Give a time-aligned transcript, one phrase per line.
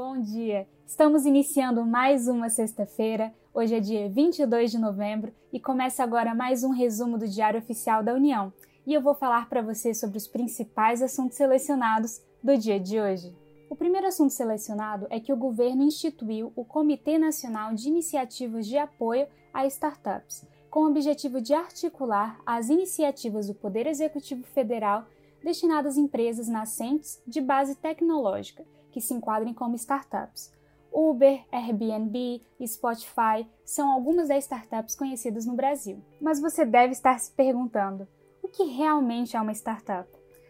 [0.00, 0.64] Bom dia!
[0.86, 3.34] Estamos iniciando mais uma sexta-feira.
[3.52, 8.00] Hoje é dia 22 de novembro e começa agora mais um resumo do Diário Oficial
[8.00, 8.52] da União.
[8.86, 13.34] E eu vou falar para você sobre os principais assuntos selecionados do dia de hoje.
[13.68, 18.78] O primeiro assunto selecionado é que o governo instituiu o Comitê Nacional de Iniciativas de
[18.78, 25.08] Apoio a Startups, com o objetivo de articular as iniciativas do Poder Executivo Federal
[25.42, 28.64] destinadas a empresas nascentes de base tecnológica
[28.98, 30.52] que se enquadrem como startups.
[30.92, 36.02] Uber, Airbnb e Spotify são algumas das startups conhecidas no Brasil.
[36.20, 38.08] Mas você deve estar se perguntando:
[38.42, 40.08] o que realmente é uma startup?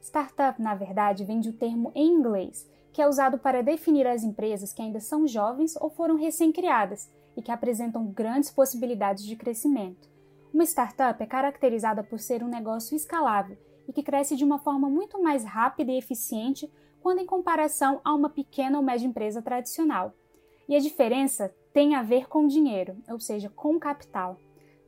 [0.00, 4.24] Startup, na verdade, vem de um termo em inglês, que é usado para definir as
[4.24, 10.08] empresas que ainda são jovens ou foram recém-criadas e que apresentam grandes possibilidades de crescimento.
[10.52, 14.88] Uma startup é caracterizada por ser um negócio escalável e que cresce de uma forma
[14.88, 20.14] muito mais rápida e eficiente quando em comparação a uma pequena ou média empresa tradicional.
[20.68, 24.38] E a diferença tem a ver com dinheiro, ou seja, com capital.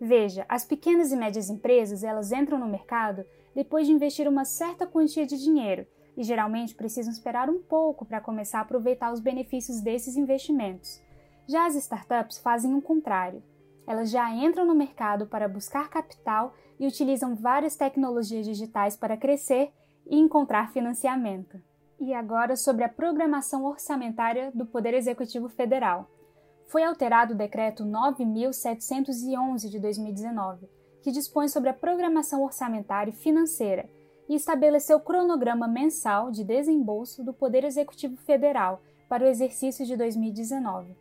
[0.00, 3.24] Veja, as pequenas e médias empresas, elas entram no mercado
[3.55, 8.20] depois de investir uma certa quantia de dinheiro e geralmente precisam esperar um pouco para
[8.20, 11.00] começar a aproveitar os benefícios desses investimentos.
[11.46, 13.42] Já as startups fazem o contrário.
[13.86, 19.72] Elas já entram no mercado para buscar capital e utilizam várias tecnologias digitais para crescer
[20.06, 21.60] e encontrar financiamento.
[22.01, 26.11] E agora sobre a programação orçamentária do Poder Executivo Federal.
[26.67, 30.69] Foi alterado o decreto 9711 de 2019,
[31.03, 33.89] que dispõe sobre a programação orçamentária e financeira
[34.29, 39.97] e estabeleceu o cronograma mensal de desembolso do Poder Executivo Federal para o exercício de
[39.97, 40.97] 2019.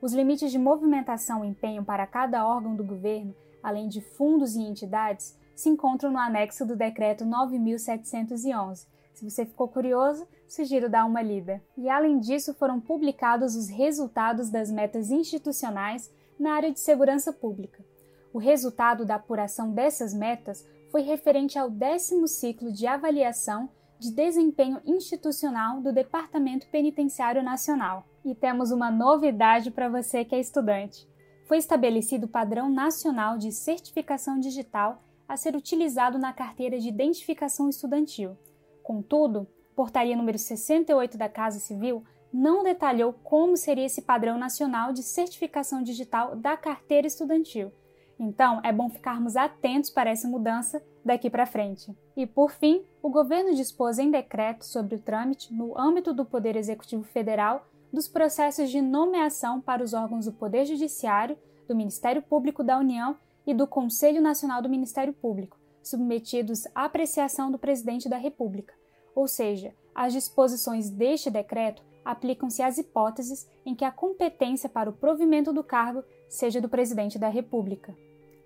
[0.00, 4.62] Os limites de movimentação e empenho para cada órgão do governo, além de fundos e
[4.62, 11.22] entidades, se encontram no anexo do decreto 9711 se você ficou curioso, sugiro dar uma
[11.22, 11.62] lida.
[11.76, 17.84] E além disso, foram publicados os resultados das metas institucionais na área de segurança pública.
[18.32, 23.68] O resultado da apuração dessas metas foi referente ao décimo ciclo de avaliação
[23.98, 28.04] de desempenho institucional do Departamento Penitenciário Nacional.
[28.24, 31.08] E temos uma novidade para você que é estudante.
[31.46, 37.68] Foi estabelecido o padrão nacional de certificação digital a ser utilizado na carteira de identificação
[37.68, 38.36] estudantil.
[38.82, 45.02] Contudo, portaria número 68 da Casa Civil não detalhou como seria esse padrão nacional de
[45.02, 47.70] certificação digital da carteira estudantil.
[48.18, 51.94] Então, é bom ficarmos atentos para essa mudança daqui para frente.
[52.16, 56.56] E, por fim, o governo dispôs em decreto sobre o trâmite, no âmbito do Poder
[56.56, 61.36] Executivo Federal, dos processos de nomeação para os órgãos do Poder Judiciário,
[61.68, 63.16] do Ministério Público da União
[63.46, 68.74] e do Conselho Nacional do Ministério Público, submetidos à apreciação do Presidente da República,
[69.14, 74.92] ou seja, as disposições deste decreto aplicam-se às hipóteses em que a competência para o
[74.92, 77.94] provimento do cargo seja do Presidente da República.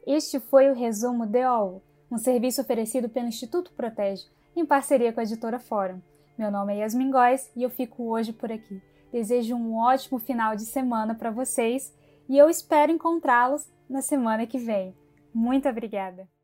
[0.06, 5.22] Este foi o resumo DOU, um serviço oferecido pelo Instituto Protege, em parceria com a
[5.22, 6.00] editora Fórum.
[6.38, 8.80] Meu nome é Yasmin Góes e eu fico hoje por aqui.
[9.10, 11.92] Desejo um ótimo final de semana para vocês
[12.28, 14.94] e eu espero encontrá-los na semana que vem.
[15.32, 16.35] Muito obrigada!